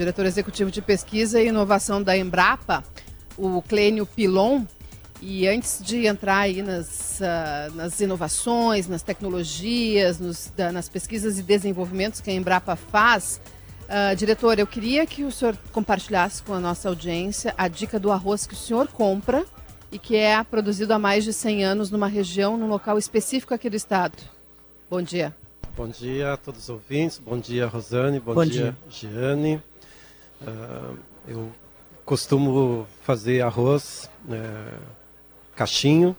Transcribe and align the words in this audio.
diretor 0.00 0.24
executivo 0.24 0.70
de 0.70 0.80
pesquisa 0.80 1.42
e 1.42 1.48
inovação 1.48 2.02
da 2.02 2.16
Embrapa, 2.16 2.82
o 3.36 3.60
Clênio 3.60 4.06
Pilon. 4.06 4.64
E 5.20 5.46
antes 5.46 5.82
de 5.84 6.06
entrar 6.06 6.38
aí 6.38 6.62
nas, 6.62 7.20
uh, 7.20 7.74
nas 7.74 8.00
inovações, 8.00 8.88
nas 8.88 9.02
tecnologias, 9.02 10.18
nos, 10.18 10.50
da, 10.56 10.72
nas 10.72 10.88
pesquisas 10.88 11.38
e 11.38 11.42
desenvolvimentos 11.42 12.22
que 12.22 12.30
a 12.30 12.32
Embrapa 12.32 12.74
faz, 12.76 13.38
uh, 13.84 14.16
diretor, 14.16 14.58
eu 14.58 14.66
queria 14.66 15.04
que 15.04 15.22
o 15.22 15.30
senhor 15.30 15.54
compartilhasse 15.70 16.42
com 16.42 16.54
a 16.54 16.60
nossa 16.60 16.88
audiência 16.88 17.52
a 17.58 17.68
dica 17.68 18.00
do 18.00 18.10
arroz 18.10 18.46
que 18.46 18.54
o 18.54 18.56
senhor 18.56 18.88
compra 18.88 19.44
e 19.92 19.98
que 19.98 20.16
é 20.16 20.42
produzido 20.42 20.94
há 20.94 20.98
mais 20.98 21.24
de 21.24 21.34
100 21.34 21.62
anos 21.62 21.90
numa 21.90 22.08
região, 22.08 22.56
num 22.56 22.68
local 22.68 22.96
específico 22.96 23.52
aqui 23.52 23.68
do 23.68 23.76
estado. 23.76 24.16
Bom 24.88 25.02
dia. 25.02 25.36
Bom 25.76 25.88
dia 25.88 26.32
a 26.32 26.36
todos 26.38 26.62
os 26.62 26.68
ouvintes, 26.70 27.18
bom 27.18 27.38
dia 27.38 27.66
Rosane, 27.66 28.18
bom, 28.18 28.34
bom 28.34 28.44
dia, 28.44 28.74
dia 28.88 29.10
Giane. 29.10 29.62
Uh, 30.40 30.96
eu 31.26 31.52
costumo 32.04 32.86
fazer 33.02 33.40
arroz 33.42 34.10
é, 34.28 34.74
caixinho, 35.54 36.16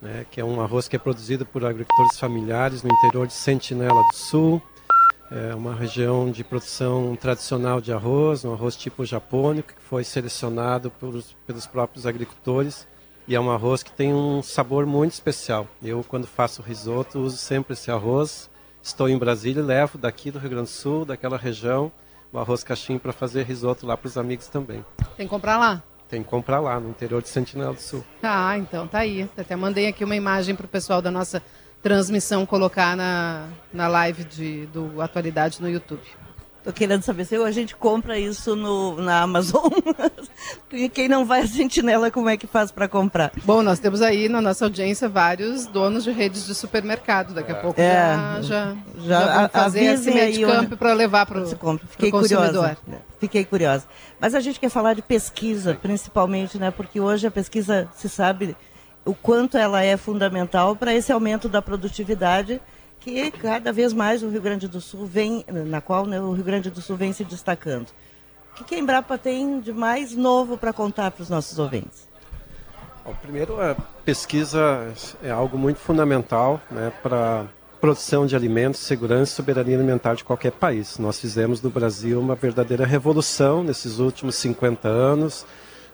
né, 0.00 0.24
que 0.30 0.40
é 0.40 0.44
um 0.44 0.60
arroz 0.60 0.88
que 0.88 0.96
é 0.96 0.98
produzido 0.98 1.44
por 1.44 1.64
agricultores 1.64 2.18
familiares 2.18 2.82
no 2.82 2.90
interior 2.90 3.26
de 3.26 3.34
Sentinela 3.34 4.02
do 4.02 4.14
Sul. 4.14 4.62
É 5.30 5.54
uma 5.54 5.74
região 5.74 6.30
de 6.30 6.42
produção 6.42 7.14
tradicional 7.16 7.80
de 7.80 7.92
arroz, 7.92 8.44
um 8.44 8.52
arroz 8.52 8.76
tipo 8.76 9.04
japônico, 9.04 9.74
que 9.74 9.82
foi 9.82 10.04
selecionado 10.04 10.90
pelos, 10.92 11.36
pelos 11.46 11.66
próprios 11.66 12.06
agricultores 12.06 12.86
e 13.30 13.34
é 13.36 13.40
um 13.40 13.48
arroz 13.48 13.84
que 13.84 13.92
tem 13.92 14.12
um 14.12 14.42
sabor 14.42 14.84
muito 14.84 15.12
especial. 15.12 15.68
Eu, 15.80 16.02
quando 16.02 16.26
faço 16.26 16.62
risoto, 16.62 17.20
uso 17.20 17.36
sempre 17.36 17.74
esse 17.74 17.88
arroz. 17.88 18.50
Estou 18.82 19.08
em 19.08 19.16
Brasília 19.16 19.60
e 19.60 19.64
levo 19.64 19.96
daqui 19.96 20.32
do 20.32 20.38
Rio 20.40 20.50
Grande 20.50 20.68
do 20.68 20.72
Sul, 20.72 21.04
daquela 21.04 21.36
região, 21.36 21.92
o 22.32 22.38
arroz 22.38 22.62
caixinho 22.62 23.00
para 23.00 23.12
fazer 23.12 23.44
risoto 23.44 23.86
lá 23.86 23.96
para 23.96 24.06
os 24.06 24.16
amigos 24.16 24.46
também. 24.46 24.84
Tem 25.16 25.26
que 25.26 25.30
comprar 25.30 25.58
lá? 25.58 25.82
Tem 26.08 26.22
que 26.22 26.28
comprar 26.28 26.58
lá, 26.60 26.80
no 26.80 26.90
interior 26.90 27.22
de 27.22 27.28
Sentinela 27.28 27.72
do 27.72 27.80
Sul. 27.80 28.04
Ah, 28.22 28.58
então 28.58 28.86
tá 28.86 28.98
aí. 28.98 29.28
Até 29.38 29.54
mandei 29.54 29.86
aqui 29.86 30.04
uma 30.04 30.16
imagem 30.16 30.56
para 30.56 30.66
o 30.66 30.68
pessoal 30.68 31.00
da 31.00 31.10
nossa 31.10 31.42
transmissão 31.82 32.44
colocar 32.44 32.96
na, 32.96 33.48
na 33.72 33.88
live 33.88 34.24
de, 34.24 34.66
do 34.66 35.00
Atualidade 35.00 35.62
no 35.62 35.68
YouTube. 35.68 36.02
Tô 36.62 36.72
querendo 36.72 37.02
saber 37.02 37.24
se 37.24 37.36
a 37.36 37.50
gente 37.50 37.74
compra 37.74 38.18
isso 38.18 38.54
no, 38.54 39.00
na 39.00 39.22
Amazon. 39.22 39.70
e 40.70 40.90
quem 40.90 41.08
não 41.08 41.24
vai 41.24 41.40
a 41.40 41.46
Sentinela, 41.46 42.10
como 42.10 42.28
é 42.28 42.36
que 42.36 42.46
faz 42.46 42.70
para 42.70 42.86
comprar? 42.86 43.32
Bom, 43.44 43.62
nós 43.62 43.78
temos 43.78 44.02
aí 44.02 44.28
na 44.28 44.42
nossa 44.42 44.66
audiência 44.66 45.08
vários 45.08 45.66
donos 45.66 46.04
de 46.04 46.10
redes 46.10 46.46
de 46.46 46.54
supermercado. 46.54 47.32
Daqui 47.32 47.52
a 47.52 47.56
é. 47.56 47.60
pouco 47.60 47.80
é. 47.80 47.88
já, 47.88 48.42
já, 48.42 48.76
já, 48.98 49.20
já 49.20 49.48
fazer 49.48 49.84
esse 49.84 50.10
meio 50.10 50.46
campo 50.46 50.76
para 50.76 50.92
levar 50.92 51.24
para 51.24 51.40
o 51.40 51.78
Fiquei 51.88 52.10
curiosa. 52.10 52.76
Fiquei 53.18 53.44
curiosa. 53.44 53.84
Mas 54.20 54.34
a 54.34 54.40
gente 54.40 54.60
quer 54.60 54.68
falar 54.68 54.92
de 54.92 55.02
pesquisa, 55.02 55.78
principalmente, 55.80 56.58
né? 56.58 56.70
Porque 56.70 57.00
hoje 57.00 57.26
a 57.26 57.30
pesquisa 57.30 57.88
se 57.94 58.08
sabe 58.08 58.54
o 59.02 59.14
quanto 59.14 59.56
ela 59.56 59.82
é 59.82 59.96
fundamental 59.96 60.76
para 60.76 60.94
esse 60.94 61.10
aumento 61.10 61.48
da 61.48 61.62
produtividade 61.62 62.60
que 63.00 63.30
cada 63.30 63.72
vez 63.72 63.92
mais 63.92 64.22
o 64.22 64.28
Rio 64.28 64.42
Grande 64.42 64.68
do 64.68 64.80
Sul 64.80 65.06
vem, 65.06 65.44
na 65.48 65.80
qual 65.80 66.06
né, 66.06 66.20
o 66.20 66.32
Rio 66.32 66.44
Grande 66.44 66.70
do 66.70 66.82
Sul 66.82 66.96
vem 66.96 67.12
se 67.12 67.24
destacando. 67.24 67.88
O 68.60 68.64
que 68.64 68.74
a 68.74 68.78
Embrapa 68.78 69.16
tem 69.16 69.58
de 69.58 69.72
mais 69.72 70.14
novo 70.14 70.58
para 70.58 70.72
contar 70.72 71.10
para 71.10 71.22
os 71.22 71.30
nossos 71.30 71.58
ouvintes? 71.58 72.08
Bom, 73.04 73.14
primeiro, 73.22 73.58
a 73.60 73.74
pesquisa 74.04 74.92
é 75.22 75.30
algo 75.30 75.56
muito 75.56 75.80
fundamental 75.80 76.60
né, 76.70 76.92
para 77.02 77.46
produção 77.80 78.26
de 78.26 78.36
alimentos, 78.36 78.80
segurança 78.80 79.32
e 79.32 79.34
soberania 79.34 79.76
alimentar 79.76 80.14
de 80.14 80.22
qualquer 80.22 80.52
país. 80.52 80.98
Nós 80.98 81.18
fizemos 81.18 81.62
no 81.62 81.70
Brasil 81.70 82.20
uma 82.20 82.34
verdadeira 82.34 82.84
revolução 82.84 83.64
nesses 83.64 83.98
últimos 83.98 84.34
50 84.34 84.86
anos, 84.86 85.46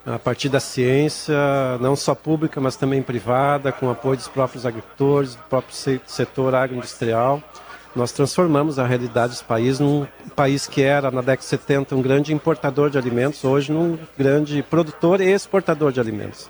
a 0.07 0.17
partir 0.17 0.47
da 0.47 0.59
ciência, 0.59 1.35
não 1.81 1.93
só 1.93 2.15
pública, 2.15 2.61
mas 2.61 2.77
também 2.77 3.01
privada, 3.01 3.73
com 3.73 3.89
apoio 3.89 4.15
dos 4.15 4.29
próprios 4.29 4.65
agricultores, 4.65 5.35
do 5.35 5.43
próprio 5.43 5.75
setor 6.07 6.55
agroindustrial. 6.55 7.43
Nós 7.93 8.13
transformamos 8.13 8.79
a 8.79 8.85
realidade 8.85 9.33
dos 9.33 9.41
países 9.41 9.81
num 9.81 10.07
país 10.33 10.65
que 10.65 10.81
era, 10.81 11.11
na 11.11 11.19
década 11.19 11.39
de 11.39 11.45
70, 11.45 11.95
um 11.95 12.01
grande 12.01 12.33
importador 12.33 12.89
de 12.89 12.97
alimentos, 12.97 13.43
hoje 13.43 13.71
num 13.71 13.99
grande 14.17 14.63
produtor 14.63 15.19
e 15.19 15.25
exportador 15.25 15.91
de 15.91 15.99
alimentos. 15.99 16.49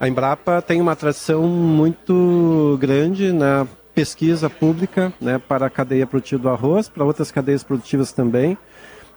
A 0.00 0.08
Embrapa 0.08 0.62
tem 0.62 0.80
uma 0.80 0.96
tradição 0.96 1.42
muito 1.42 2.78
grande 2.80 3.32
na 3.32 3.66
pesquisa 3.94 4.48
pública 4.48 5.12
né, 5.20 5.38
para 5.38 5.66
a 5.66 5.70
cadeia 5.70 6.06
produtiva 6.06 6.40
do 6.40 6.48
arroz, 6.48 6.88
para 6.88 7.04
outras 7.04 7.30
cadeias 7.30 7.64
produtivas 7.64 8.12
também. 8.12 8.56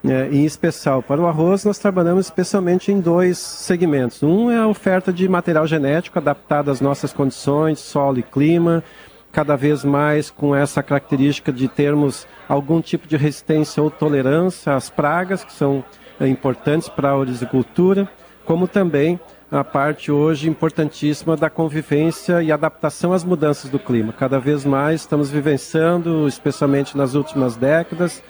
É, 0.04 0.30
em 0.32 0.46
especial 0.46 1.04
para 1.04 1.22
o 1.22 1.28
arroz, 1.28 1.64
nós 1.64 1.78
trabalhamos 1.78 2.26
especialmente 2.26 2.92
em 2.92 3.00
dois 3.00 3.38
segmentos. 3.38 4.24
Um 4.24 4.50
é 4.50 4.58
a 4.58 4.68
oferta 4.68 5.14
de 5.14 5.30
material 5.30 5.68
genético 5.68 6.18
adaptado 6.18 6.72
às 6.72 6.82
nossas 6.82 7.14
condições, 7.14 7.80
solo 7.80 8.18
e 8.18 8.24
clima, 8.24 8.84
cada 9.32 9.56
vez 9.56 9.86
mais 9.86 10.32
com 10.32 10.56
essa 10.56 10.82
característica 10.82 11.52
de 11.52 11.68
termos 11.68 12.28
algum 12.50 12.82
tipo 12.82 13.08
de 13.08 13.16
resistência 13.16 13.82
ou 13.82 13.92
tolerância 13.92 14.76
às 14.76 14.90
pragas, 14.90 15.44
que 15.44 15.54
são 15.54 15.84
é, 16.20 16.28
importantes 16.28 16.90
para 16.90 17.12
a 17.12 17.16
horticultura, 17.16 18.10
como 18.44 18.68
também 18.68 19.20
a 19.52 19.64
parte 19.64 20.12
hoje 20.12 20.50
importantíssima 20.50 21.36
da 21.36 21.50
convivência 21.50 22.42
e 22.42 22.52
adaptação 22.52 23.14
às 23.14 23.24
mudanças 23.24 23.70
do 23.70 23.78
clima. 23.78 24.14
Cada 24.14 24.40
vez 24.40 24.66
mais 24.66 25.02
estamos 25.02 25.30
vivenciando, 25.30 26.28
especialmente 26.28 26.98
nas 26.98 27.16
últimas 27.16 27.56
décadas, 27.56 28.24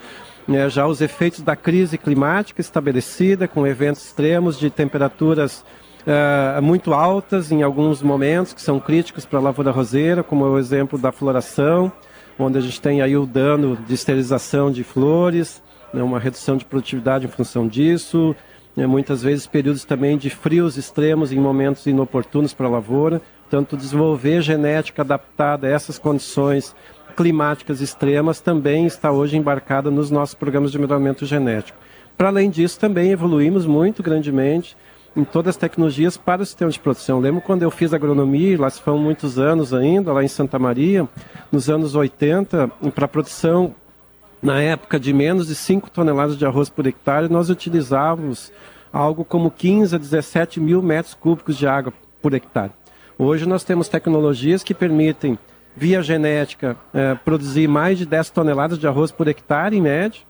né, 0.51 0.69
já 0.69 0.85
os 0.85 1.01
efeitos 1.01 1.41
da 1.41 1.55
crise 1.55 1.97
climática 1.97 2.61
estabelecida, 2.61 3.47
com 3.47 3.65
eventos 3.65 4.05
extremos 4.05 4.59
de 4.59 4.69
temperaturas 4.69 5.63
uh, 6.01 6.61
muito 6.61 6.93
altas 6.93 7.51
em 7.51 7.63
alguns 7.63 8.01
momentos, 8.01 8.53
que 8.53 8.61
são 8.61 8.79
críticos 8.79 9.25
para 9.25 9.39
a 9.39 9.41
lavoura 9.41 9.71
roseira, 9.71 10.21
como 10.21 10.45
é 10.45 10.49
o 10.49 10.59
exemplo 10.59 10.99
da 10.99 11.11
floração, 11.11 11.91
onde 12.37 12.57
a 12.57 12.61
gente 12.61 12.81
tem 12.81 13.01
aí 13.01 13.15
o 13.15 13.25
dano 13.25 13.77
de 13.77 13.93
esterilização 13.93 14.71
de 14.71 14.83
flores, 14.83 15.63
né, 15.93 16.03
uma 16.03 16.19
redução 16.19 16.57
de 16.57 16.65
produtividade 16.65 17.25
em 17.25 17.29
função 17.29 17.67
disso, 17.67 18.35
né, 18.75 18.85
muitas 18.85 19.23
vezes 19.23 19.47
períodos 19.47 19.85
também 19.85 20.17
de 20.17 20.29
frios 20.29 20.77
extremos 20.77 21.31
em 21.31 21.39
momentos 21.39 21.85
inoportunos 21.85 22.53
para 22.53 22.67
a 22.67 22.69
lavoura. 22.69 23.21
Portanto, 23.41 23.75
desenvolver 23.75 24.41
genética 24.41 25.01
adaptada 25.01 25.67
a 25.67 25.69
essas 25.69 25.99
condições 25.99 26.73
climáticas 27.11 27.81
extremas 27.81 28.39
também 28.39 28.85
está 28.85 29.11
hoje 29.11 29.37
embarcada 29.37 29.91
nos 29.91 30.09
nossos 30.09 30.35
programas 30.35 30.71
de 30.71 30.79
melhoramento 30.79 31.25
genético. 31.25 31.77
Para 32.17 32.29
além 32.29 32.49
disso, 32.49 32.79
também 32.79 33.11
evoluímos 33.11 33.65
muito 33.65 34.01
grandemente 34.01 34.75
em 35.15 35.23
todas 35.23 35.55
as 35.55 35.57
tecnologias 35.57 36.17
para 36.17 36.41
o 36.41 36.45
sistema 36.45 36.71
de 36.71 36.79
produção. 36.79 37.17
Eu 37.17 37.21
lembro 37.21 37.41
quando 37.41 37.63
eu 37.63 37.71
fiz 37.71 37.93
agronomia, 37.93 38.59
lá 38.59 38.69
se 38.69 38.81
foram 38.81 38.97
muitos 38.97 39.37
anos 39.37 39.73
ainda, 39.73 40.13
lá 40.13 40.23
em 40.23 40.27
Santa 40.27 40.57
Maria, 40.57 41.07
nos 41.51 41.69
anos 41.69 41.95
80, 41.95 42.67
para 42.95 43.05
a 43.05 43.09
produção, 43.09 43.75
na 44.41 44.61
época 44.61 44.99
de 44.99 45.13
menos 45.13 45.47
de 45.47 45.55
5 45.55 45.89
toneladas 45.91 46.37
de 46.37 46.45
arroz 46.45 46.69
por 46.69 46.87
hectare, 46.87 47.29
nós 47.29 47.49
utilizávamos 47.49 48.51
algo 48.91 49.23
como 49.23 49.51
15 49.51 49.95
a 49.95 49.97
17 49.97 50.59
mil 50.59 50.81
metros 50.81 51.13
cúbicos 51.13 51.57
de 51.57 51.67
água 51.67 51.93
por 52.21 52.33
hectare. 52.33 52.71
Hoje 53.17 53.47
nós 53.47 53.63
temos 53.63 53.87
tecnologias 53.87 54.63
que 54.63 54.73
permitem 54.73 55.37
via 55.75 56.01
genética, 56.01 56.75
é, 56.93 57.15
produzir 57.15 57.67
mais 57.67 57.97
de 57.97 58.05
10 58.05 58.29
toneladas 58.31 58.77
de 58.77 58.87
arroz 58.87 59.11
por 59.11 59.27
hectare, 59.27 59.77
em 59.77 59.81
média, 59.81 60.21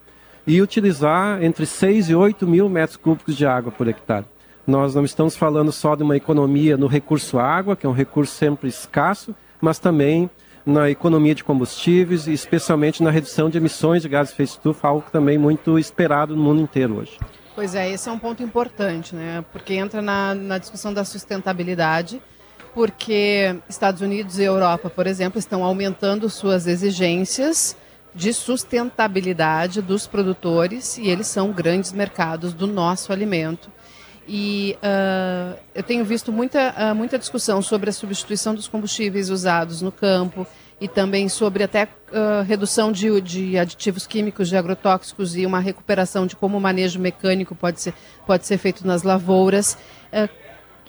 e 0.46 0.62
utilizar 0.62 1.44
entre 1.44 1.66
6 1.66 2.10
e 2.10 2.16
8 2.16 2.48
mil 2.48 2.68
metros 2.70 2.98
cúbicos 2.98 3.36
de 3.36 3.46
água 3.46 3.72
por 3.72 3.88
hectare. 3.88 4.26
Nós 4.66 4.94
não 4.94 5.04
estamos 5.04 5.36
falando 5.36 5.72
só 5.72 5.96
de 5.96 6.04
uma 6.04 6.16
economia 6.16 6.78
no 6.78 6.88
recurso 6.88 7.40
água, 7.40 7.76
que 7.76 7.86
é 7.86 7.90
um 7.90 7.94
recurso 7.94 8.34
sempre 8.34 8.70
escasso, 8.70 9.36
mas 9.60 9.80
também 9.80 10.30
na 10.66 10.90
economia 10.90 11.34
de 11.34 11.44
combustíveis 11.44 12.28
e 12.28 12.34
especialmente 12.34 13.02
na 13.02 13.10
redução 13.10 13.50
de 13.50 13.58
emissões 13.58 14.04
de 14.04 14.10
gases 14.10 14.30
de 14.30 14.36
efeito 14.36 14.50
estufa, 14.50 14.88
algo 14.88 15.06
também 15.12 15.38
muito 15.38 15.80
esperado 15.80 16.36
no 16.36 16.44
mundo 16.44 16.62
inteiro 16.62 16.98
hoje. 16.98 17.18
Pois 17.56 17.76
é, 17.76 17.92
esse 17.92 18.08
é 18.08 18.12
um 18.12 18.20
ponto 18.20 18.42
importante, 18.42 19.16
né? 19.16 19.44
porque 19.52 19.74
entra 19.74 20.02
na, 20.02 20.34
na 20.34 20.58
discussão 20.58 20.94
da 20.94 21.04
sustentabilidade 21.04 22.22
porque 22.74 23.56
Estados 23.68 24.02
Unidos 24.02 24.40
e 24.40 24.44
Europa, 24.44 24.90
por 24.90 25.08
exemplo, 25.08 25.40
estão 25.40 25.64
aumentando 25.64 26.30
suas 26.30 26.68
exigências 26.68 27.76
de 28.14 28.34
sustentabilidade 28.34 29.82
dos 29.82 30.06
produtores 30.06 30.98
e 30.98 31.08
eles 31.08 31.28
são 31.28 31.52
grandes 31.52 31.92
mercados 31.92 32.54
do 32.54 32.68
nosso 32.68 33.12
alimento. 33.14 33.72
E 34.28 34.78
uh, 34.78 35.58
eu 35.74 35.84
tenho 35.84 36.06
visto 36.06 36.32
muita, 36.32 36.74
uh, 36.78 36.96
muita 36.96 37.18
discussão 37.18 37.62
sobre 37.62 37.90
a 37.90 37.94
substituição 37.94 38.54
dos 38.54 38.68
combustíveis 38.68 39.30
usados 39.30 39.82
no 39.82 39.92
campo 39.92 40.46
e 40.80 40.88
também 40.88 41.28
sobre 41.28 41.64
até 41.64 41.86
uh, 41.86 42.44
redução 42.46 42.92
de, 42.92 43.20
de 43.22 43.58
aditivos 43.58 44.06
químicos, 44.06 44.50
de 44.50 44.56
agrotóxicos 44.56 45.36
e 45.36 45.46
uma 45.46 45.60
recuperação 45.60 46.26
de 46.28 46.36
como 46.36 46.58
o 46.58 46.62
manejo 46.62 47.00
mecânico 47.00 47.56
pode 47.56 47.82
ser, 47.82 47.94
pode 48.26 48.46
ser 48.46 48.58
feito 48.58 48.86
nas 48.86 49.04
lavouras. 49.04 49.78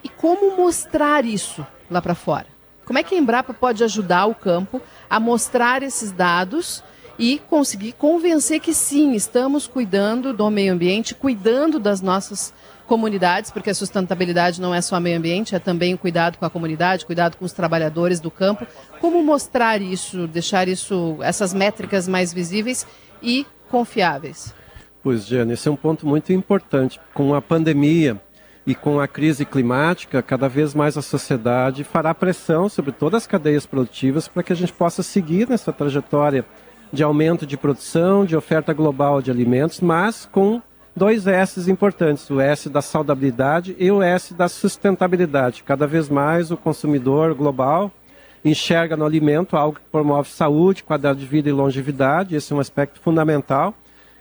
E 0.04 0.08
como 0.08 0.56
mostrar 0.56 1.24
isso 1.24 1.66
lá 1.90 2.02
para 2.02 2.14
fora? 2.14 2.46
Como 2.84 2.98
é 2.98 3.02
que 3.02 3.14
a 3.14 3.18
Embrapa 3.18 3.54
pode 3.54 3.84
ajudar 3.84 4.26
o 4.26 4.34
campo 4.34 4.80
a 5.08 5.20
mostrar 5.20 5.82
esses 5.82 6.10
dados 6.10 6.82
e 7.18 7.38
conseguir 7.48 7.92
convencer 7.92 8.60
que 8.60 8.74
sim, 8.74 9.12
estamos 9.12 9.66
cuidando 9.66 10.32
do 10.32 10.50
meio 10.50 10.72
ambiente, 10.72 11.14
cuidando 11.14 11.78
das 11.78 12.00
nossas 12.00 12.52
comunidades, 12.86 13.50
porque 13.50 13.70
a 13.70 13.74
sustentabilidade 13.74 14.60
não 14.60 14.74
é 14.74 14.80
só 14.80 14.98
meio 14.98 15.16
ambiente, 15.16 15.54
é 15.54 15.58
também 15.58 15.94
o 15.94 15.98
cuidado 15.98 16.36
com 16.36 16.44
a 16.44 16.50
comunidade, 16.50 17.06
cuidado 17.06 17.36
com 17.36 17.44
os 17.44 17.52
trabalhadores 17.52 18.18
do 18.18 18.30
campo. 18.30 18.66
Como 19.00 19.22
mostrar 19.22 19.80
isso, 19.80 20.26
deixar 20.26 20.68
isso, 20.68 21.16
essas 21.22 21.54
métricas 21.54 22.08
mais 22.08 22.32
visíveis 22.32 22.86
e 23.22 23.46
confiáveis? 23.70 24.54
Pois, 25.02 25.26
Jane, 25.26 25.54
esse 25.54 25.68
é 25.68 25.70
um 25.70 25.76
ponto 25.76 26.06
muito 26.06 26.32
importante. 26.32 27.00
Com 27.14 27.34
a 27.34 27.40
pandemia 27.40 28.20
e 28.66 28.74
com 28.74 29.00
a 29.00 29.08
crise 29.08 29.44
climática, 29.44 30.22
cada 30.22 30.48
vez 30.48 30.74
mais 30.74 30.96
a 30.96 31.02
sociedade 31.02 31.82
fará 31.82 32.14
pressão 32.14 32.68
sobre 32.68 32.92
todas 32.92 33.22
as 33.22 33.26
cadeias 33.26 33.66
produtivas 33.66 34.28
para 34.28 34.42
que 34.42 34.52
a 34.52 34.56
gente 34.56 34.72
possa 34.72 35.02
seguir 35.02 35.48
nessa 35.48 35.72
trajetória 35.72 36.44
de 36.92 37.02
aumento 37.02 37.46
de 37.46 37.56
produção, 37.56 38.24
de 38.24 38.36
oferta 38.36 38.72
global 38.72 39.20
de 39.20 39.30
alimentos, 39.30 39.80
mas 39.80 40.28
com 40.30 40.62
dois 40.94 41.26
S's 41.26 41.66
importantes, 41.66 42.28
o 42.30 42.40
S 42.40 42.68
da 42.68 42.82
saudabilidade 42.82 43.74
e 43.78 43.90
o 43.90 44.02
S 44.02 44.34
da 44.34 44.48
sustentabilidade. 44.48 45.62
Cada 45.64 45.86
vez 45.86 46.08
mais 46.08 46.50
o 46.50 46.56
consumidor 46.56 47.34
global 47.34 47.90
enxerga 48.44 48.96
no 48.96 49.06
alimento 49.06 49.56
algo 49.56 49.78
que 49.78 49.90
promove 49.90 50.28
saúde, 50.28 50.84
qualidade 50.84 51.20
de 51.20 51.26
vida 51.26 51.48
e 51.48 51.52
longevidade. 51.52 52.34
Esse 52.34 52.52
é 52.52 52.56
um 52.56 52.60
aspecto 52.60 53.00
fundamental 53.00 53.74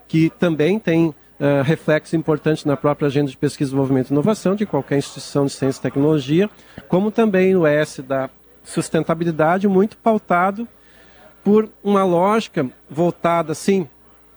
que 0.08 0.30
também 0.30 0.80
tem 0.80 1.14
uh, 1.42 1.64
reflexo 1.64 2.16
importante 2.16 2.68
na 2.68 2.78
própria 2.78 3.08
agenda 3.08 3.32
de 3.32 3.36
pesquisa, 3.36 3.70
desenvolvimento 3.70 4.10
e 4.10 4.14
inovação 4.14 4.56
de 4.56 4.66
qualquer 4.66 5.00
instituição 5.00 5.48
de 5.48 5.52
ciência 5.52 5.80
e 5.80 5.82
tecnologia, 5.82 6.50
como 6.88 7.10
também 7.10 7.56
o 7.56 7.66
S 7.66 8.04
da 8.04 8.30
sustentabilidade, 8.64 9.68
muito 9.68 9.98
pautado 9.98 10.68
por 11.44 11.68
uma 11.84 12.04
lógica 12.04 12.70
voltada, 12.88 13.56
sim, 13.56 13.90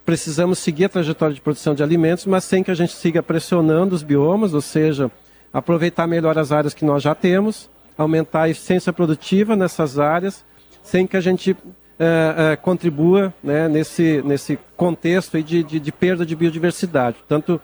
precisamos 0.06 0.58
seguir 0.58 0.86
a 0.86 0.88
trajetória 0.88 1.34
de 1.34 1.40
produção 1.40 1.74
de 1.74 1.82
alimentos, 1.82 2.24
mas 2.24 2.44
sem 2.44 2.62
que 2.62 2.70
a 2.70 2.74
gente 2.74 2.94
siga 2.94 3.22
pressionando 3.22 3.94
os 3.94 4.02
biomas, 4.02 4.54
ou 4.54 4.62
seja, 4.62 5.10
aproveitar 5.52 6.06
melhor 6.06 6.38
as 6.38 6.50
áreas 6.50 6.72
que 6.72 6.84
nós 6.84 7.02
já 7.02 7.14
temos, 7.14 7.68
aumentar 7.96 8.42
a 8.42 8.48
eficiência 8.48 8.92
produtiva 8.92 9.54
nessas 9.54 9.98
áreas, 9.98 10.42
sem 10.82 11.06
que 11.06 11.16
a 11.16 11.20
gente 11.20 11.54
é, 11.98 12.52
é, 12.52 12.56
contribua 12.56 13.32
né, 13.42 13.68
nesse, 13.68 14.22
nesse 14.22 14.58
contexto 14.76 15.42
de, 15.42 15.62
de, 15.62 15.80
de 15.80 15.92
perda 15.92 16.26
de 16.26 16.34
biodiversidade. 16.34 17.16
Portanto, 17.18 17.60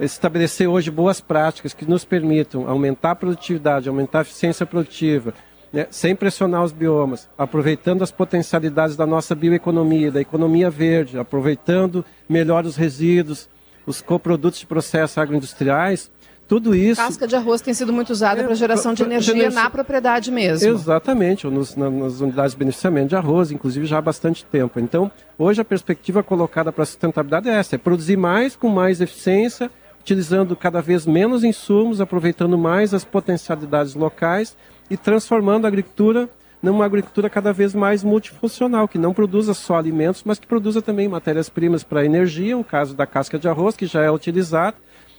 estabelecer 0.00 0.68
hoje 0.68 0.90
boas 0.90 1.20
práticas 1.20 1.74
que 1.74 1.88
nos 1.88 2.04
permitam 2.04 2.68
aumentar 2.68 3.12
a 3.12 3.16
produtividade, 3.16 3.88
aumentar 3.88 4.18
a 4.18 4.22
eficiência 4.22 4.64
produtiva, 4.64 5.34
né, 5.72 5.86
sem 5.90 6.14
pressionar 6.14 6.64
os 6.64 6.72
biomas, 6.72 7.28
aproveitando 7.36 8.02
as 8.02 8.10
potencialidades 8.10 8.96
da 8.96 9.06
nossa 9.06 9.34
bioeconomia, 9.34 10.10
da 10.10 10.20
economia 10.20 10.70
verde, 10.70 11.18
aproveitando 11.18 12.04
melhor 12.28 12.64
os 12.64 12.76
resíduos, 12.76 13.48
os 13.86 14.00
coprodutos 14.00 14.60
de 14.60 14.66
processos 14.66 15.18
agroindustriais, 15.18 16.10
tudo 16.48 16.74
isso. 16.74 17.00
Casca 17.00 17.28
de 17.28 17.36
arroz 17.36 17.60
tem 17.60 17.74
sido 17.74 17.92
muito 17.92 18.10
usada 18.10 18.40
é, 18.40 18.44
para 18.44 18.54
geração 18.54 18.94
de 18.94 19.02
energia 19.02 19.50
na 19.50 19.68
propriedade 19.68 20.32
mesmo. 20.32 20.66
Exatamente, 20.66 21.46
nos, 21.46 21.76
nas 21.76 22.20
unidades 22.22 22.52
de 22.52 22.58
beneficiamento 22.58 23.10
de 23.10 23.16
arroz, 23.16 23.52
inclusive 23.52 23.84
já 23.84 23.98
há 23.98 24.02
bastante 24.02 24.46
tempo. 24.46 24.80
Então, 24.80 25.12
hoje 25.38 25.60
a 25.60 25.64
perspectiva 25.64 26.22
colocada 26.22 26.72
para 26.72 26.82
a 26.82 26.86
sustentabilidade 26.86 27.50
é 27.50 27.52
essa: 27.52 27.74
é 27.74 27.78
produzir 27.78 28.16
mais 28.16 28.56
com 28.56 28.68
mais 28.70 29.02
eficiência, 29.02 29.70
utilizando 30.00 30.56
cada 30.56 30.80
vez 30.80 31.04
menos 31.04 31.44
insumos, 31.44 32.00
aproveitando 32.00 32.56
mais 32.56 32.94
as 32.94 33.04
potencialidades 33.04 33.94
locais 33.94 34.56
e 34.88 34.96
transformando 34.96 35.66
a 35.66 35.68
agricultura 35.68 36.30
numa 36.62 36.84
agricultura 36.84 37.30
cada 37.30 37.52
vez 37.52 37.74
mais 37.74 38.02
multifuncional, 38.02 38.88
que 38.88 38.98
não 38.98 39.14
produza 39.14 39.54
só 39.54 39.76
alimentos, 39.76 40.22
mas 40.24 40.40
que 40.40 40.46
produza 40.46 40.82
também 40.82 41.06
matérias-primas 41.06 41.84
para 41.84 42.04
energia, 42.04 42.58
o 42.58 42.64
caso 42.64 42.96
da 42.96 43.06
casca 43.06 43.38
de 43.38 43.48
arroz, 43.48 43.76
que 43.76 43.86
já 43.86 44.02
é 44.02 44.10
utilizada, 44.10 44.76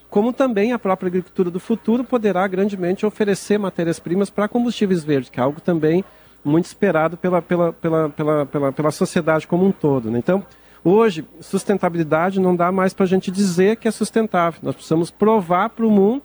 como 0.10 0.34
também 0.34 0.74
a 0.74 0.80
própria 0.80 1.08
agricultura 1.08 1.52
do 1.52 1.60
futuro 1.60 2.04
poderá 2.04 2.48
grandemente 2.48 3.06
oferecer 3.06 3.60
matérias-primas 3.60 4.30
para 4.30 4.48
combustíveis 4.48 5.04
verdes, 5.04 5.30
que 5.30 5.40
é 5.40 5.44
algo 5.44 5.62
também 5.62 6.04
muito 6.44 6.66
esperado 6.66 7.16
pela, 7.18 7.42
pela, 7.42 7.72
pela, 7.74 8.10
pela, 8.10 8.46
pela, 8.46 8.72
pela 8.72 8.92
sociedade 8.92 9.46
como 9.46 9.66
um 9.66 9.72
todo. 9.72 10.10
Né? 10.10 10.18
Então, 10.18 10.44
hoje, 10.84 11.26
sustentabilidade 11.42 12.40
não 12.40 12.56
dá 12.56 12.72
mais 12.72 12.94
para 12.94 13.04
a 13.04 13.08
gente 13.08 13.30
dizer 13.30 13.76
que 13.76 13.88
é 13.88 13.92
sustentável. 13.92 14.60
Nós 14.64 14.76
precisamos 14.76 15.12
provar 15.12 15.70
para 15.70 15.86
o 15.86 15.92
mundo 15.92 16.24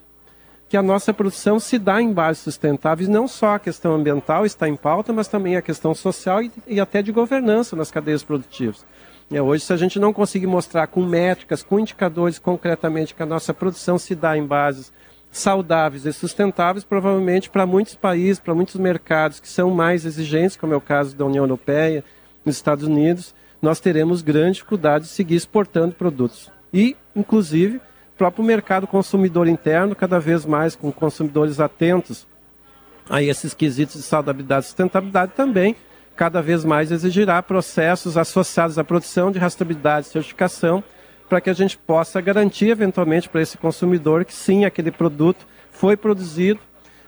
que 0.69 0.77
a 0.77 0.83
nossa 0.83 1.13
produção 1.13 1.61
se 1.61 1.79
dá 1.79 2.01
em 2.01 2.13
bases 2.13 2.43
sustentáveis, 2.43 3.09
não 3.09 3.29
só 3.29 3.55
a 3.55 3.59
questão 3.59 3.95
ambiental 3.95 4.47
está 4.47 4.67
em 4.69 4.77
pauta, 4.77 5.13
mas 5.13 5.29
também 5.29 5.57
a 5.57 5.63
questão 5.63 5.95
social 5.95 6.43
e, 6.43 6.51
e 6.67 6.81
até 6.81 7.03
de 7.03 7.13
governança 7.13 7.77
nas 7.77 7.91
cadeias 7.91 8.23
produtivas. 8.23 8.85
É, 9.32 9.41
hoje, 9.41 9.65
se 9.65 9.73
a 9.73 9.76
gente 9.76 9.99
não 9.99 10.12
conseguir 10.12 10.47
mostrar 10.47 10.87
com 10.87 11.05
métricas, 11.05 11.62
com 11.62 11.81
indicadores 11.81 12.38
concretamente 12.38 13.15
que 13.15 13.23
a 13.23 13.26
nossa 13.26 13.55
produção 13.55 13.99
se 13.99 14.15
dá 14.15 14.37
em 14.37 14.44
bases 14.44 14.93
saudáveis 15.31 16.06
e 16.06 16.12
sustentáveis, 16.12 16.85
provavelmente 16.85 17.50
para 17.50 17.67
muitos 17.67 17.94
países, 17.94 18.38
para 18.38 18.55
muitos 18.55 18.76
mercados 18.76 19.41
que 19.41 19.49
são 19.49 19.71
mais 19.71 20.05
exigentes, 20.05 20.56
como 20.56 20.73
é 20.73 20.76
o 20.76 20.81
caso 20.81 21.17
da 21.17 21.25
União 21.25 21.43
Europeia, 21.43 22.05
nos 22.44 22.56
Estados 22.56 22.85
Unidos, 22.85 23.35
nós 23.61 23.81
teremos 23.81 24.23
grande 24.23 24.55
dificuldade 24.55 25.05
de 25.05 25.11
seguir 25.11 25.37
exportando 25.37 25.94
produtos. 25.94 26.53
E, 26.73 26.97
inclusive, 27.17 27.79
o 27.79 28.17
próprio 28.19 28.44
mercado 28.44 28.87
consumidor 28.87 29.49
interno, 29.49 29.97
cada 29.97 30.20
vez 30.20 30.44
mais 30.44 30.77
com 30.77 30.93
consumidores 30.93 31.59
atentos 31.59 32.27
a 33.09 33.23
esses 33.23 33.55
quesitos 33.55 33.97
de 33.97 34.03
saudabilidade 34.03 34.67
e 34.67 34.69
sustentabilidade 34.69 35.32
também, 35.35 35.75
cada 36.17 36.41
vez 36.41 36.65
mais 36.65 36.93
exigirá 36.93 37.43
processos 37.43 38.17
associados 38.17 38.79
à 38.79 38.85
produção 38.85 39.31
de 39.31 39.39
rastreabilidade 39.39 40.07
e 40.07 40.11
certificação 40.11 40.83
para 41.29 41.41
que 41.41 41.51
a 41.51 41.55
gente 41.55 41.77
possa 41.77 42.21
garantir 42.21 42.69
eventualmente 42.69 43.29
para 43.29 43.43
esse 43.43 43.59
consumidor 43.59 44.25
que 44.25 44.35
sim, 44.35 44.65
aquele 44.65 44.91
produto 44.91 45.47
foi 45.71 45.97
produzido 45.97 46.61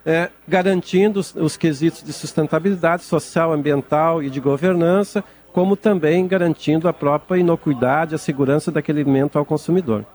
é, 0.06 0.31
garantindo 0.47 1.19
os, 1.19 1.35
os 1.35 1.56
quesitos 1.56 2.03
de 2.05 2.12
sustentabilidade 2.12 3.03
social, 3.03 3.53
ambiental 3.53 4.23
e 4.23 4.31
de 4.31 4.38
governança, 4.38 5.25
como 5.53 5.76
também 5.76 6.29
garantindo 6.29 6.87
a 6.87 6.93
própria 6.93 7.41
inocuidade, 7.41 8.14
a 8.14 8.19
segurança 8.19 8.70
daquele 8.70 9.00
alimento 9.00 9.37
ao 9.37 9.44
consumidor. 9.44 10.06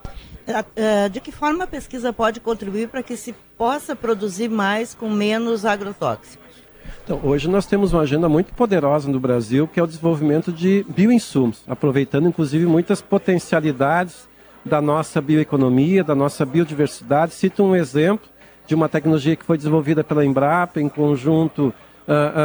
É, 0.74 1.08
de 1.08 1.20
que 1.20 1.30
forma 1.30 1.64
a 1.64 1.66
pesquisa 1.66 2.12
pode 2.12 2.40
contribuir 2.40 2.88
para 2.88 3.02
que 3.02 3.16
se 3.16 3.34
possa 3.56 3.94
produzir 3.94 4.48
mais 4.48 4.94
com 4.94 5.10
menos 5.10 5.64
agrotóxicos? 5.64 6.61
Então, 7.04 7.20
hoje 7.22 7.48
nós 7.48 7.66
temos 7.66 7.92
uma 7.92 8.02
agenda 8.02 8.28
muito 8.28 8.52
poderosa 8.54 9.10
no 9.10 9.18
Brasil, 9.18 9.66
que 9.66 9.80
é 9.80 9.82
o 9.82 9.86
desenvolvimento 9.86 10.52
de 10.52 10.84
bioinsumos, 10.88 11.62
aproveitando 11.66 12.28
inclusive 12.28 12.64
muitas 12.66 13.02
potencialidades 13.02 14.28
da 14.64 14.80
nossa 14.80 15.20
bioeconomia, 15.20 16.04
da 16.04 16.14
nossa 16.14 16.46
biodiversidade. 16.46 17.32
Cito 17.32 17.64
um 17.64 17.74
exemplo 17.74 18.28
de 18.66 18.74
uma 18.74 18.88
tecnologia 18.88 19.34
que 19.34 19.44
foi 19.44 19.56
desenvolvida 19.56 20.04
pela 20.04 20.24
Embrapa 20.24 20.80
em 20.80 20.88
conjunto 20.88 21.66
uh, 21.66 21.72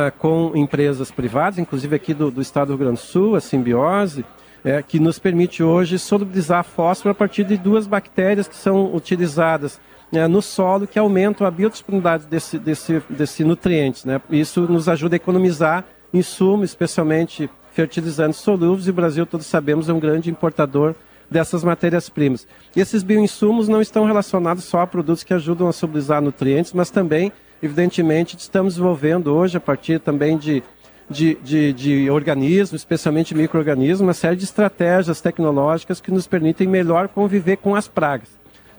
uh, 0.07 0.11
com 0.17 0.51
empresas 0.55 1.11
privadas, 1.11 1.59
inclusive 1.59 1.95
aqui 1.95 2.13
do, 2.13 2.31
do, 2.31 2.41
estado 2.41 2.67
do 2.67 2.71
Rio 2.71 2.85
Grande 2.85 2.99
do 2.99 3.05
Sul, 3.05 3.35
a 3.35 3.39
simbiose, 3.39 4.25
é, 4.63 4.81
que 4.81 4.99
nos 4.99 5.19
permite 5.19 5.61
hoje 5.61 5.99
solubilizar 5.99 6.63
fósforo 6.63 7.11
a 7.11 7.15
partir 7.15 7.43
de 7.43 7.57
duas 7.57 7.85
bactérias 7.85 8.47
que 8.47 8.55
são 8.55 8.93
utilizadas 8.93 9.79
é, 10.11 10.27
no 10.27 10.41
solo 10.41 10.87
que 10.87 10.97
aumentam 10.97 11.45
a 11.45 11.51
biodisponibilidade 11.51 12.25
desse, 12.27 12.57
desse, 12.57 13.01
desse 13.09 13.43
nutriente. 13.43 14.07
Né? 14.07 14.21
Isso 14.29 14.61
nos 14.61 14.87
ajuda 14.87 15.15
a 15.15 15.17
economizar 15.17 15.85
insumos, 16.13 16.69
especialmente 16.69 17.49
fertilizantes 17.73 18.39
solúveis, 18.39 18.87
e 18.87 18.89
o 18.89 18.93
Brasil, 18.93 19.25
todos 19.25 19.45
sabemos, 19.45 19.89
é 19.89 19.93
um 19.93 19.99
grande 19.99 20.31
importador 20.31 20.95
dessas 21.29 21.63
matérias-primas. 21.63 22.47
Esses 22.75 23.03
bioinsumos 23.03 23.67
não 23.67 23.81
estão 23.81 24.05
relacionados 24.05 24.63
só 24.63 24.81
a 24.81 24.87
produtos 24.87 25.23
que 25.23 25.33
ajudam 25.33 25.67
a 25.67 25.73
solubilizar 25.73 26.21
nutrientes, 26.21 26.73
mas 26.73 26.89
também, 26.89 27.31
evidentemente, 27.61 28.37
estamos 28.37 28.75
desenvolvendo 28.75 29.33
hoje, 29.33 29.57
a 29.57 29.59
partir 29.59 29.99
também 29.99 30.37
de, 30.37 30.63
de, 31.09 31.35
de, 31.35 31.73
de 31.73 32.09
organismos, 32.09 32.81
especialmente 32.81 33.35
micro-organismos, 33.35 34.01
uma 34.01 34.13
série 34.13 34.37
de 34.37 34.45
estratégias 34.45 35.21
tecnológicas 35.21 35.99
que 35.99 36.11
nos 36.11 36.25
permitem 36.25 36.67
melhor 36.67 37.09
conviver 37.09 37.57
com 37.57 37.75
as 37.75 37.87
pragas. 37.87 38.36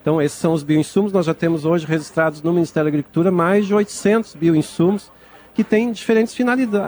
Então, 0.09 0.23
esses 0.23 0.39
são 0.39 0.55
os 0.55 0.63
bioinsumos. 0.63 1.13
Nós 1.13 1.27
já 1.27 1.35
temos 1.35 1.67
hoje 1.67 1.85
registrados 1.85 2.41
no 2.41 2.51
Ministério 2.51 2.87
da 2.87 2.89
Agricultura 2.89 3.31
mais 3.31 3.67
de 3.67 3.75
800 3.75 4.37
bioinsumos 4.37 5.13
que 5.53 5.63
têm 5.63 5.93
diferentes 5.93 6.35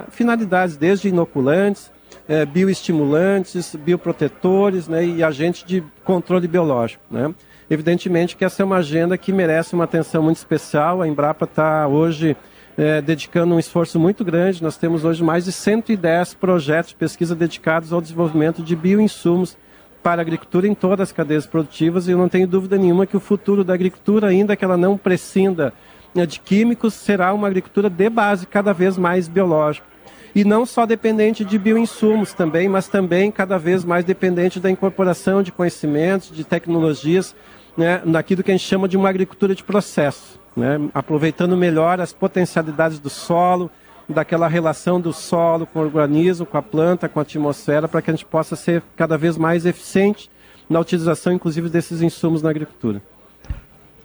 finalidades, 0.08 0.78
desde 0.78 1.08
inoculantes, 1.08 1.92
é, 2.26 2.46
bioestimulantes, 2.46 3.76
bioprotetores 3.76 4.88
né, 4.88 5.04
e 5.04 5.22
agentes 5.22 5.64
de 5.64 5.84
controle 6.02 6.48
biológico. 6.48 7.02
Né? 7.10 7.34
Evidentemente 7.68 8.34
que 8.34 8.42
essa 8.42 8.62
é 8.62 8.64
uma 8.64 8.78
agenda 8.78 9.18
que 9.18 9.34
merece 9.34 9.74
uma 9.74 9.84
atenção 9.84 10.22
muito 10.22 10.38
especial. 10.38 11.02
A 11.02 11.06
Embrapa 11.06 11.44
está 11.44 11.86
hoje 11.86 12.34
é, 12.74 13.02
dedicando 13.02 13.54
um 13.54 13.58
esforço 13.58 14.00
muito 14.00 14.24
grande. 14.24 14.62
Nós 14.62 14.78
temos 14.78 15.04
hoje 15.04 15.22
mais 15.22 15.44
de 15.44 15.52
110 15.52 16.32
projetos 16.32 16.92
de 16.92 16.96
pesquisa 16.96 17.34
dedicados 17.36 17.92
ao 17.92 18.00
desenvolvimento 18.00 18.62
de 18.62 18.74
bioinsumos 18.74 19.58
para 20.02 20.20
a 20.20 20.22
agricultura 20.22 20.66
em 20.66 20.74
todas 20.74 21.08
as 21.08 21.12
cadeias 21.12 21.46
produtivas 21.46 22.08
e 22.08 22.12
eu 22.12 22.18
não 22.18 22.28
tenho 22.28 22.46
dúvida 22.46 22.76
nenhuma 22.76 23.06
que 23.06 23.16
o 23.16 23.20
futuro 23.20 23.62
da 23.62 23.74
agricultura, 23.74 24.28
ainda 24.28 24.56
que 24.56 24.64
ela 24.64 24.76
não 24.76 24.96
prescinda 24.96 25.72
né, 26.14 26.26
de 26.26 26.40
químicos, 26.40 26.94
será 26.94 27.32
uma 27.32 27.46
agricultura 27.46 27.88
de 27.88 28.08
base 28.08 28.46
cada 28.46 28.72
vez 28.72 28.96
mais 28.96 29.28
biológica. 29.28 29.86
e 30.34 30.44
não 30.44 30.64
só 30.64 30.86
dependente 30.86 31.44
de 31.44 31.58
bioinsumos 31.58 32.32
também, 32.32 32.68
mas 32.68 32.86
também 32.86 33.32
cada 33.32 33.58
vez 33.58 33.84
mais 33.84 34.04
dependente 34.04 34.60
da 34.60 34.70
incorporação 34.70 35.42
de 35.42 35.50
conhecimentos, 35.50 36.30
de 36.30 36.44
tecnologias, 36.44 37.34
né, 37.76 38.00
naquilo 38.04 38.42
que 38.42 38.50
a 38.50 38.54
gente 38.54 38.66
chama 38.66 38.86
de 38.86 38.96
uma 38.96 39.08
agricultura 39.08 39.54
de 39.54 39.64
processo, 39.64 40.40
né, 40.56 40.80
aproveitando 40.94 41.56
melhor 41.56 42.00
as 42.00 42.12
potencialidades 42.12 43.00
do 43.00 43.10
solo, 43.10 43.70
daquela 44.12 44.48
relação 44.48 45.00
do 45.00 45.12
solo 45.12 45.66
com 45.66 45.78
o 45.78 45.82
organismo, 45.82 46.44
com 46.44 46.58
a 46.58 46.62
planta, 46.62 47.08
com 47.08 47.18
a 47.18 47.22
atmosfera, 47.22 47.88
para 47.88 48.02
que 48.02 48.10
a 48.10 48.14
gente 48.14 48.26
possa 48.26 48.56
ser 48.56 48.82
cada 48.96 49.16
vez 49.16 49.36
mais 49.36 49.64
eficiente 49.64 50.30
na 50.68 50.78
utilização, 50.80 51.32
inclusive, 51.32 51.68
desses 51.68 52.00
insumos 52.02 52.42
na 52.42 52.50
agricultura. 52.50 53.02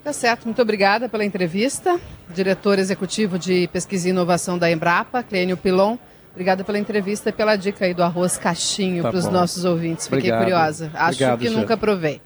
Tá 0.04 0.14
certo, 0.14 0.46
muito 0.46 0.62
obrigada 0.62 1.10
pela 1.10 1.26
entrevista. 1.26 2.00
Diretor 2.34 2.78
executivo 2.78 3.40
de 3.40 3.68
pesquisa 3.70 4.08
e 4.08 4.12
inovação 4.12 4.58
da 4.58 4.70
Embrapa, 4.70 5.24
Clênio 5.24 5.58
Pilon. 5.58 5.98
Obrigada 6.32 6.64
pela 6.64 6.78
entrevista 6.78 7.30
e 7.30 7.32
pela 7.32 7.56
dica 7.56 7.86
aí 7.86 7.94
do 7.94 8.04
arroz 8.04 8.38
caixinho 8.38 9.02
tá 9.02 9.10
para 9.10 9.18
os 9.18 9.26
nossos 9.26 9.66
ouvintes. 9.66 10.06
Fiquei 10.06 10.32
Obrigado. 10.32 10.42
curiosa. 10.42 10.92
Acho 10.94 11.24
Obrigado, 11.24 11.40
que 11.40 11.50
nunca 11.50 11.78
provei. 11.78 12.22